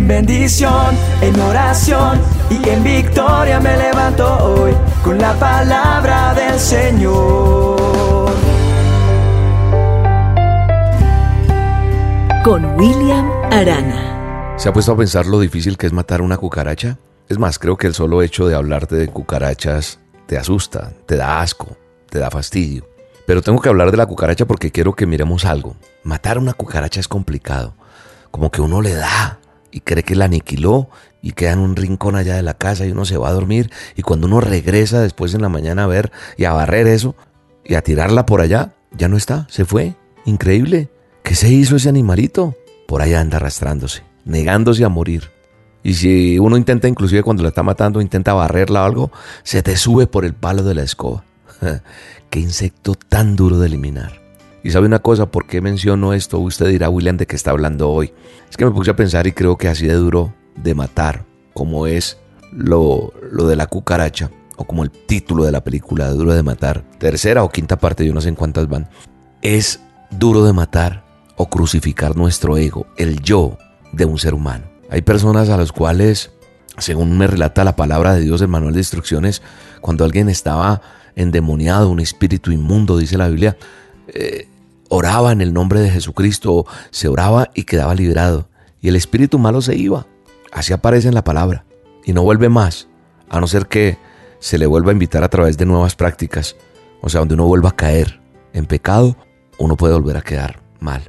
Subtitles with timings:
[0.00, 2.18] En bendición, en oración
[2.48, 4.72] y en victoria me levanto hoy
[5.04, 8.30] con la palabra del Señor.
[12.42, 14.54] Con William Arana.
[14.56, 16.96] ¿Se ha puesto a pensar lo difícil que es matar una cucaracha?
[17.28, 21.42] Es más, creo que el solo hecho de hablarte de cucarachas te asusta, te da
[21.42, 21.76] asco,
[22.08, 22.88] te da fastidio.
[23.26, 25.76] Pero tengo que hablar de la cucaracha porque quiero que miremos algo.
[26.04, 27.74] Matar una cucaracha es complicado.
[28.30, 29.40] Como que uno le da
[29.70, 30.88] y cree que la aniquiló
[31.22, 33.70] y queda en un rincón allá de la casa y uno se va a dormir
[33.96, 37.14] y cuando uno regresa después en la mañana a ver y a barrer eso
[37.64, 39.94] y a tirarla por allá, ya no está, se fue.
[40.24, 40.90] Increíble.
[41.22, 42.56] ¿Qué se hizo ese animalito?
[42.86, 45.30] Por allá anda arrastrándose, negándose a morir.
[45.82, 49.12] Y si uno intenta, inclusive cuando la está matando, intenta barrerla o algo,
[49.42, 51.24] se te sube por el palo de la escoba.
[52.30, 54.20] Qué insecto tan duro de eliminar.
[54.62, 56.38] Y sabe una cosa, ¿por qué menciono esto?
[56.38, 58.12] Usted dirá, William, ¿de qué está hablando hoy?
[58.48, 61.24] Es que me puse a pensar y creo que así de duro de matar,
[61.54, 62.18] como es
[62.52, 66.84] lo, lo de la cucaracha, o como el título de la película, Duro de Matar,
[66.98, 68.90] tercera o quinta parte, yo no sé en cuántas van,
[69.40, 71.04] es duro de matar
[71.36, 73.56] o crucificar nuestro ego, el yo
[73.92, 74.66] de un ser humano.
[74.90, 76.32] Hay personas a las cuales,
[76.76, 79.40] según me relata la palabra de Dios, el manual de instrucciones,
[79.80, 80.82] cuando alguien estaba
[81.16, 83.56] endemoniado, un espíritu inmundo, dice la Biblia,
[84.08, 84.46] eh,
[84.90, 88.48] oraba en el nombre de Jesucristo, se oraba y quedaba liberado.
[88.82, 90.06] Y el espíritu malo se iba.
[90.52, 91.64] Así aparece en la palabra.
[92.04, 92.88] Y no vuelve más,
[93.28, 93.98] a no ser que
[94.40, 96.56] se le vuelva a invitar a través de nuevas prácticas.
[97.00, 98.20] O sea, donde uno vuelva a caer
[98.52, 99.16] en pecado,
[99.58, 101.02] uno puede volver a quedar mal.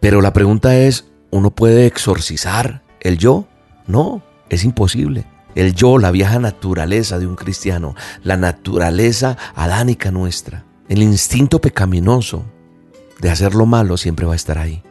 [0.00, 3.46] Pero la pregunta es, ¿uno puede exorcizar el yo?
[3.86, 5.26] No, es imposible.
[5.54, 12.44] El yo, la vieja naturaleza de un cristiano, la naturaleza adánica nuestra, el instinto pecaminoso
[13.20, 14.82] de hacer lo malo siempre va a estar ahí.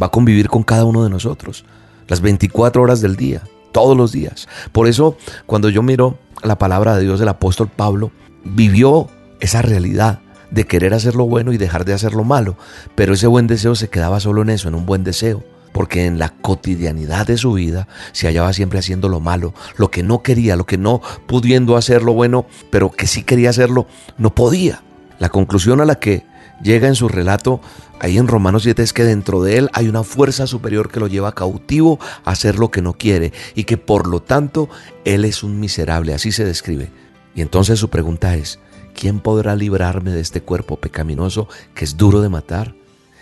[0.00, 1.64] Va a convivir con cada uno de nosotros,
[2.08, 4.48] las 24 horas del día, todos los días.
[4.72, 8.10] Por eso, cuando yo miro la palabra de Dios, el apóstol Pablo
[8.44, 9.08] vivió
[9.40, 10.20] esa realidad
[10.50, 12.56] de querer hacer lo bueno y dejar de hacer lo malo,
[12.94, 16.18] pero ese buen deseo se quedaba solo en eso, en un buen deseo porque en
[16.18, 20.56] la cotidianidad de su vida se hallaba siempre haciendo lo malo, lo que no quería,
[20.56, 23.86] lo que no pudiendo hacer lo bueno, pero que sí quería hacerlo,
[24.18, 24.82] no podía.
[25.18, 26.24] La conclusión a la que
[26.62, 27.60] llega en su relato
[28.00, 31.06] ahí en Romanos 7 es que dentro de él hay una fuerza superior que lo
[31.06, 34.68] lleva cautivo a hacer lo que no quiere y que por lo tanto
[35.04, 36.90] él es un miserable, así se describe.
[37.34, 38.58] Y entonces su pregunta es,
[38.94, 42.74] ¿quién podrá librarme de este cuerpo pecaminoso que es duro de matar?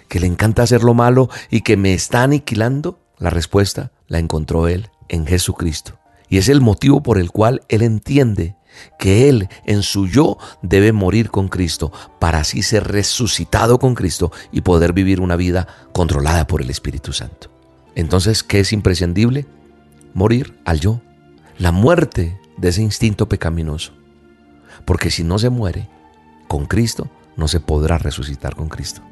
[0.09, 2.99] que le encanta hacer lo malo y que me está aniquilando?
[3.19, 5.99] La respuesta la encontró él en Jesucristo.
[6.28, 8.56] Y es el motivo por el cual él entiende
[8.98, 14.32] que él en su yo debe morir con Cristo para así ser resucitado con Cristo
[14.52, 17.50] y poder vivir una vida controlada por el Espíritu Santo.
[17.94, 19.46] Entonces, ¿qué es imprescindible?
[20.14, 21.00] Morir al yo.
[21.58, 23.92] La muerte de ese instinto pecaminoso.
[24.84, 25.88] Porque si no se muere
[26.46, 29.02] con Cristo, no se podrá resucitar con Cristo.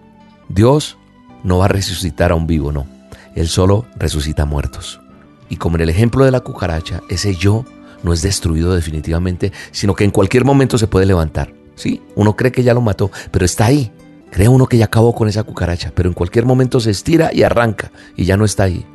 [0.49, 0.97] Dios
[1.43, 2.87] no va a resucitar a un vivo, no.
[3.35, 5.01] Él solo resucita muertos.
[5.49, 7.65] Y como en el ejemplo de la cucaracha, ese yo
[8.07, 11.53] no es destruido definitivamente, sino que en cualquier momento se puede levantar.
[11.75, 13.93] Sí, uno cree que ya lo mató, pero está ahí.
[14.31, 17.43] Cree uno que ya acabó con esa cucaracha, pero en cualquier momento se estira y
[17.43, 18.87] arranca y ya no está ahí.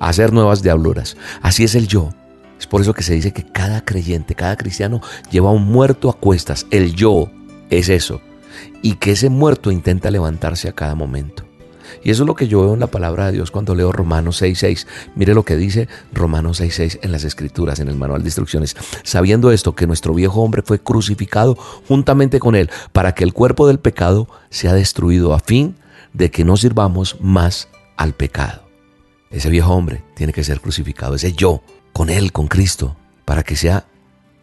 [0.00, 1.16] Hacer nuevas diabluras.
[1.42, 2.10] Así es el yo.
[2.58, 6.14] Es por eso que se dice que cada creyente, cada cristiano lleva un muerto a
[6.14, 6.66] cuestas.
[6.70, 7.30] El yo
[7.68, 8.20] es eso
[8.82, 11.44] y que ese muerto intenta levantarse a cada momento.
[12.04, 14.42] Y eso es lo que yo veo en la palabra de Dios cuando leo Romanos
[14.42, 14.86] 6.6.
[15.14, 18.76] Mire lo que dice Romanos 6.6 en las escrituras, en el manual de instrucciones.
[19.04, 21.54] Sabiendo esto, que nuestro viejo hombre fue crucificado
[21.86, 25.76] juntamente con él, para que el cuerpo del pecado sea destruido a fin
[26.12, 28.62] de que no sirvamos más al pecado.
[29.30, 33.56] Ese viejo hombre tiene que ser crucificado, ese yo, con él, con Cristo, para que
[33.56, 33.86] sea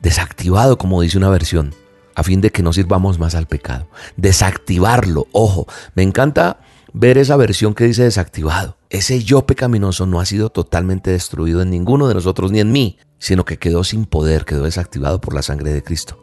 [0.01, 1.75] desactivado, como dice una versión,
[2.15, 3.87] a fin de que no sirvamos más al pecado.
[4.17, 6.59] Desactivarlo, ojo, me encanta
[6.93, 8.77] ver esa versión que dice desactivado.
[8.89, 12.97] Ese yo pecaminoso no ha sido totalmente destruido en ninguno de nosotros ni en mí,
[13.19, 16.17] sino que quedó sin poder, quedó desactivado por la sangre de Cristo.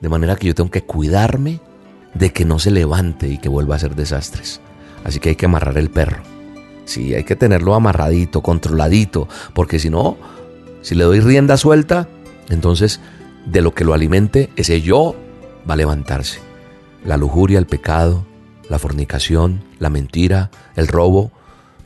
[0.00, 1.60] De manera que yo tengo que cuidarme
[2.14, 4.60] de que no se levante y que vuelva a hacer desastres.
[5.04, 6.22] Así que hay que amarrar el perro.
[6.84, 10.16] Sí, hay que tenerlo amarradito, controladito, porque si no,
[10.82, 12.08] si le doy rienda suelta,
[12.48, 13.00] entonces
[13.46, 15.14] de lo que lo alimente, ese yo
[15.68, 16.40] va a levantarse.
[17.04, 18.26] La lujuria, el pecado,
[18.70, 21.32] la fornicación, la mentira, el robo,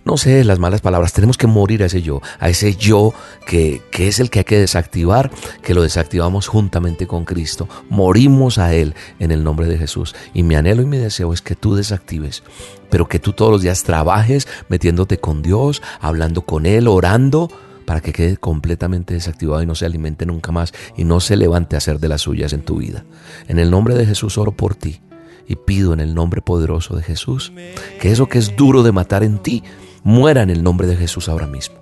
[0.05, 1.15] no sé, las malas palabras.
[1.15, 3.15] Tenemos que morir a ese yo, a ese yo
[3.47, 5.31] que, que, es el que hay que desactivar,
[5.63, 7.69] que lo desactivamos juntamente con Cristo.
[7.89, 10.15] Morimos a Él en el nombre de Jesús.
[10.35, 12.43] Y mi anhelo y mi deseo es que tú desactives,
[12.91, 17.51] pero que tú todos los días trabajes metiéndote con Dios, hablando con Él, orando,
[17.87, 21.77] para que quede completamente desactivado y no se alimente nunca más y no se levante
[21.77, 23.05] a hacer de las suyas en tu vida.
[23.49, 25.01] En el nombre de Jesús oro por ti
[25.47, 27.53] y pido en el nombre poderoso de Jesús
[28.01, 29.63] que eso que es duro de matar en ti
[30.03, 31.77] muera en el nombre de Jesús ahora mismo.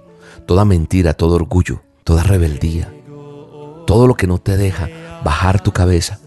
[0.46, 2.92] Toda mentira, todo orgullo, toda rebeldía,
[3.86, 4.88] todo lo que no te deja
[5.24, 6.18] bajar tu cabeza,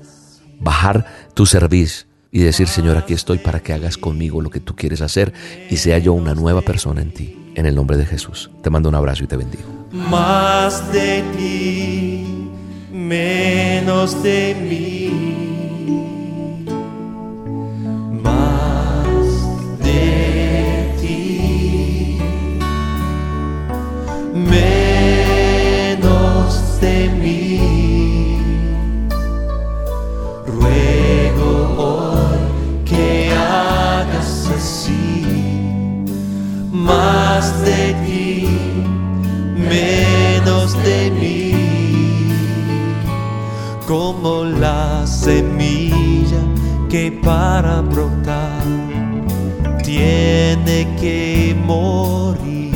[0.59, 4.75] bajar tu servicio y decir, Señor, aquí estoy para que hagas conmigo lo que tú
[4.75, 5.33] quieres hacer
[5.69, 7.41] y sea yo una nueva persona en ti.
[7.55, 8.51] En el nombre de Jesús.
[8.61, 9.63] Te mando un abrazo y te bendigo.
[9.93, 12.49] Más de ti,
[12.91, 15.24] menos de mí.
[37.65, 38.47] De ti,
[39.55, 41.51] menos de mí.
[43.87, 46.41] Como la semilla
[46.89, 48.63] que para brotar
[49.83, 52.71] tiene que morir.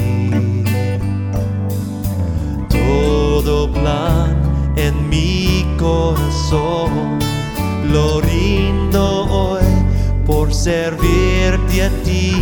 [2.69, 4.37] Todo plan
[4.75, 7.19] en mi corazón
[7.91, 9.63] lo rindo hoy
[10.25, 12.35] por servirte a ti.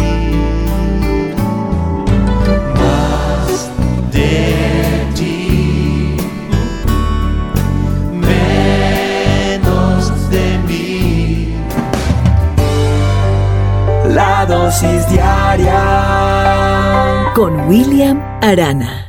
[17.34, 19.07] Con William Arana.